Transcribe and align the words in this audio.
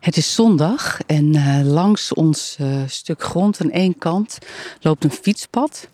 Het 0.00 0.16
is 0.16 0.34
zondag 0.34 1.00
en 1.06 1.36
uh, 1.36 1.60
langs 1.62 2.12
ons 2.14 2.56
uh, 2.60 2.82
stuk 2.86 3.22
grond 3.22 3.60
aan 3.60 3.70
één 3.70 3.98
kant 3.98 4.38
loopt 4.80 5.04
een 5.04 5.10
fietspad. 5.10 5.88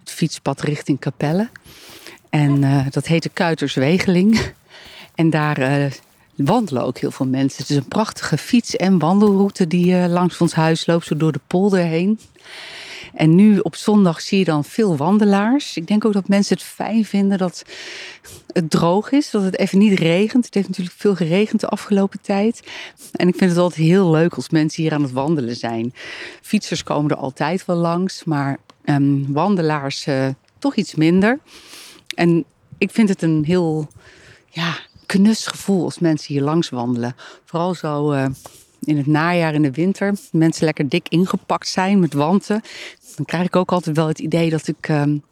Het 0.00 0.10
fietspad 0.10 0.60
richting 0.60 1.00
Capelle. 1.00 1.48
En 2.30 2.62
uh, 2.62 2.86
dat 2.90 3.06
heet 3.06 3.22
de 3.22 3.28
Kuiterswegeling. 3.28 4.52
En 5.14 5.30
daar 5.30 5.90
wandelen 6.34 6.84
ook 6.84 6.98
heel 6.98 7.10
veel 7.10 7.26
mensen. 7.26 7.62
Het 7.62 7.70
is 7.70 7.76
een 7.76 7.88
prachtige 7.88 8.38
fiets- 8.38 8.76
en 8.76 8.98
wandelroute 8.98 9.66
die 9.66 10.08
langs 10.08 10.40
ons 10.40 10.54
huis 10.54 10.86
loopt, 10.86 11.06
zo 11.06 11.16
door 11.16 11.32
de 11.32 11.40
polder 11.46 11.84
heen. 11.84 12.20
En 13.14 13.34
nu 13.34 13.58
op 13.58 13.76
zondag 13.76 14.20
zie 14.20 14.38
je 14.38 14.44
dan 14.44 14.64
veel 14.64 14.96
wandelaars. 14.96 15.76
Ik 15.76 15.86
denk 15.86 16.04
ook 16.04 16.12
dat 16.12 16.28
mensen 16.28 16.56
het 16.56 16.64
fijn 16.64 17.04
vinden 17.04 17.38
dat 17.38 17.64
het 18.52 18.70
droog 18.70 19.10
is, 19.10 19.30
dat 19.30 19.42
het 19.42 19.58
even 19.58 19.78
niet 19.78 19.98
regent. 19.98 20.44
Het 20.44 20.54
heeft 20.54 20.68
natuurlijk 20.68 20.96
veel 20.96 21.14
geregend 21.14 21.60
de 21.60 21.68
afgelopen 21.68 22.20
tijd. 22.20 22.62
En 23.12 23.28
ik 23.28 23.36
vind 23.36 23.50
het 23.50 23.60
altijd 23.60 23.86
heel 23.86 24.10
leuk 24.10 24.34
als 24.34 24.50
mensen 24.50 24.82
hier 24.82 24.92
aan 24.92 25.02
het 25.02 25.12
wandelen 25.12 25.56
zijn. 25.56 25.94
Fietsers 26.42 26.82
komen 26.82 27.10
er 27.10 27.16
altijd 27.16 27.64
wel 27.64 27.76
langs, 27.76 28.24
maar 28.24 28.58
um, 28.84 29.32
wandelaars 29.32 30.06
uh, 30.06 30.28
toch 30.58 30.74
iets 30.74 30.94
minder. 30.94 31.38
En 32.14 32.44
ik 32.78 32.90
vind 32.90 33.08
het 33.08 33.22
een 33.22 33.44
heel 33.44 33.88
ja, 34.50 34.76
knus 35.06 35.46
gevoel 35.46 35.84
als 35.84 35.98
mensen 35.98 36.34
hier 36.34 36.42
langs 36.42 36.68
wandelen. 36.68 37.16
Vooral 37.44 37.74
zo 37.74 38.12
uh, 38.12 38.26
in 38.84 38.96
het 38.96 39.06
najaar, 39.06 39.54
in 39.54 39.62
de 39.62 39.70
winter, 39.70 40.14
mensen 40.32 40.64
lekker 40.64 40.88
dik 40.88 41.08
ingepakt 41.08 41.68
zijn 41.68 41.98
met 41.98 42.12
wanten. 42.12 42.62
Dan 43.16 43.24
krijg 43.24 43.46
ik 43.46 43.56
ook 43.56 43.72
altijd 43.72 43.96
wel 43.96 44.06
het 44.06 44.18
idee 44.18 44.50
dat 44.50 44.68
ik 44.68 44.88
um, 44.88 45.22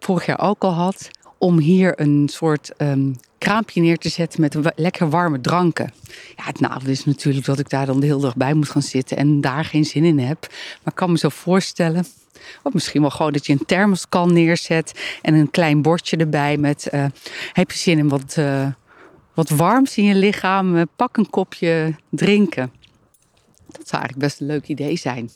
vorig 0.00 0.26
jaar 0.26 0.40
ook 0.40 0.62
al 0.62 0.72
had. 0.72 1.10
Om 1.38 1.58
hier 1.58 2.00
een 2.00 2.28
soort 2.32 2.72
um, 2.78 3.16
kraampje 3.38 3.80
neer 3.80 3.98
te 3.98 4.08
zetten 4.08 4.40
met 4.40 4.56
lekker 4.74 5.10
warme 5.10 5.40
dranken. 5.40 5.92
Ja, 6.36 6.44
het 6.44 6.60
nadeel 6.60 6.90
is 6.90 7.04
natuurlijk 7.04 7.46
dat 7.46 7.58
ik 7.58 7.68
daar 7.68 7.86
dan 7.86 8.00
de 8.00 8.06
hele 8.06 8.20
dag 8.20 8.36
bij 8.36 8.54
moet 8.54 8.68
gaan 8.68 8.82
zitten 8.82 9.16
en 9.16 9.40
daar 9.40 9.64
geen 9.64 9.84
zin 9.84 10.04
in 10.04 10.18
heb. 10.18 10.40
Maar 10.50 10.92
ik 10.92 10.94
kan 10.94 11.10
me 11.10 11.18
zo 11.18 11.28
voorstellen 11.28 12.04
of 12.62 12.72
misschien 12.72 13.00
wel 13.00 13.10
gewoon 13.10 13.32
dat 13.32 13.46
je 13.46 13.52
een 13.52 13.66
thermoskan 13.66 14.32
neerzet 14.32 15.18
en 15.22 15.34
een 15.34 15.50
klein 15.50 15.82
bordje 15.82 16.16
erbij 16.16 16.56
met 16.56 16.88
uh, 16.92 17.04
heb 17.52 17.70
je 17.70 17.78
zin 17.78 17.98
in 17.98 18.08
wat, 18.08 18.36
uh, 18.38 18.66
wat 19.34 19.48
warms 19.48 19.96
in 19.96 20.04
je 20.04 20.14
lichaam, 20.14 20.76
uh, 20.76 20.82
pak 20.96 21.16
een 21.16 21.30
kopje 21.30 21.94
drinken. 22.08 22.72
Dat 23.66 23.88
zou 23.88 24.02
eigenlijk 24.02 24.18
best 24.18 24.40
een 24.40 24.46
leuk 24.46 24.68
idee 24.68 24.96
zijn. 24.96 25.30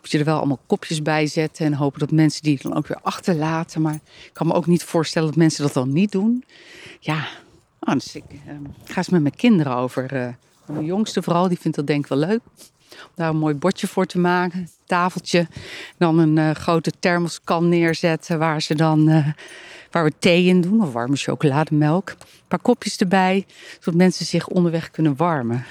Moet 0.00 0.10
je 0.10 0.18
er 0.18 0.24
wel 0.24 0.36
allemaal 0.36 0.60
kopjes 0.66 1.02
bij 1.02 1.26
zetten 1.26 1.66
en 1.66 1.74
hopen 1.74 2.00
dat 2.00 2.10
mensen 2.10 2.42
die 2.42 2.58
dan 2.62 2.74
ook 2.74 2.86
weer 2.86 3.00
achterlaten. 3.02 3.82
Maar 3.82 3.94
ik 3.94 4.30
kan 4.32 4.46
me 4.46 4.52
ook 4.52 4.66
niet 4.66 4.82
voorstellen 4.84 5.28
dat 5.28 5.36
mensen 5.36 5.62
dat 5.62 5.72
dan 5.72 5.92
niet 5.92 6.12
doen. 6.12 6.44
Ja, 7.00 7.28
dus 7.80 8.14
ik 8.14 8.24
uh, 8.32 8.38
ga 8.84 8.96
eens 8.96 9.08
met 9.08 9.22
mijn 9.22 9.36
kinderen 9.36 9.74
over. 9.76 10.12
Uh, 10.12 10.28
mijn 10.66 10.84
jongste 10.84 11.22
vooral, 11.22 11.48
die 11.48 11.58
vindt 11.58 11.76
dat 11.76 11.86
denk 11.86 12.02
ik 12.02 12.08
wel 12.08 12.18
leuk. 12.18 12.40
Om 12.92 13.12
daar 13.14 13.28
een 13.28 13.36
mooi 13.36 13.54
bordje 13.54 13.86
voor 13.86 14.06
te 14.06 14.18
maken, 14.18 14.68
tafeltje. 14.86 15.46
Dan 15.98 16.18
een 16.18 16.36
uh, 16.36 16.50
grote 16.50 16.92
thermoskan 16.98 17.68
neerzetten 17.68 18.38
waar 18.38 18.62
ze 18.62 18.74
dan 18.74 19.08
uh, 19.08 19.26
waar 19.90 20.04
we 20.04 20.12
thee 20.18 20.44
in 20.44 20.60
doen 20.60 20.82
of 20.82 20.92
warme 20.92 21.16
chocolademelk. 21.16 22.10
Een 22.10 22.26
paar 22.48 22.58
kopjes 22.58 22.96
erbij, 22.96 23.46
zodat 23.80 23.94
mensen 23.94 24.26
zich 24.26 24.46
onderweg 24.46 24.90
kunnen 24.90 25.16
warmen. 25.16 25.64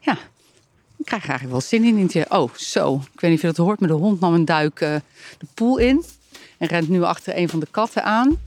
Ja, 0.00 0.18
ik 0.96 1.04
krijg 1.04 1.28
eigenlijk 1.28 1.50
wel 1.50 1.60
zin 1.60 1.84
in. 1.84 2.24
oh, 2.28 2.54
zo. 2.54 2.94
Ik 3.12 3.20
weet 3.20 3.30
niet 3.30 3.40
of 3.40 3.40
je 3.40 3.54
dat 3.56 3.66
hoort, 3.66 3.80
maar 3.80 3.88
de 3.88 3.94
hond 3.94 4.20
nam 4.20 4.34
een 4.34 4.44
duik 4.44 4.80
uh, 4.80 4.94
de 5.38 5.46
poel 5.54 5.78
in. 5.78 6.04
En 6.58 6.68
rent 6.68 6.88
nu 6.88 7.02
achter 7.02 7.36
een 7.36 7.48
van 7.48 7.60
de 7.60 7.68
katten 7.70 8.04
aan. 8.04 8.38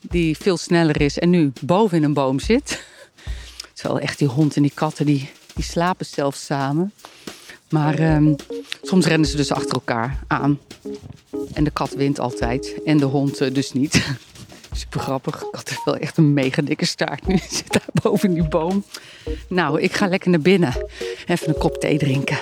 Die 0.00 0.36
veel 0.36 0.56
sneller 0.56 1.00
is 1.00 1.18
en 1.18 1.30
nu 1.30 1.52
boven 1.60 1.96
in 1.96 2.04
een 2.04 2.12
boom 2.12 2.40
zit. 2.40 2.84
Wel 3.82 3.98
echt 3.98 4.18
die 4.18 4.28
hond 4.28 4.56
en 4.56 4.62
die 4.62 4.72
katten, 4.74 5.06
die, 5.06 5.30
die 5.54 5.64
slapen 5.64 6.06
zelfs 6.06 6.44
samen. 6.44 6.92
Maar 7.68 8.14
um, 8.14 8.36
soms 8.82 9.06
rennen 9.06 9.28
ze 9.28 9.36
dus 9.36 9.52
achter 9.52 9.72
elkaar 9.72 10.18
aan. 10.26 10.58
En 11.52 11.64
de 11.64 11.70
kat 11.70 11.94
wint 11.94 12.20
altijd. 12.20 12.82
En 12.84 12.96
de 12.96 13.04
hond 13.04 13.40
uh, 13.42 13.54
dus 13.54 13.72
niet. 13.72 14.06
Super 14.72 15.00
grappig. 15.00 15.42
Ik 15.42 15.48
had 15.50 15.72
wel 15.84 15.96
echt 15.96 16.16
een 16.16 16.32
mega 16.32 16.62
dikke 16.62 16.84
staart. 16.84 17.26
Nu 17.26 17.38
zit 17.50 17.72
daar 17.72 17.86
boven 18.02 18.34
die 18.34 18.48
boom. 18.48 18.84
Nou, 19.48 19.80
ik 19.80 19.92
ga 19.92 20.06
lekker 20.06 20.30
naar 20.30 20.40
binnen. 20.40 20.86
Even 21.26 21.48
een 21.48 21.58
kop 21.58 21.80
thee 21.80 21.98
drinken. 21.98 22.38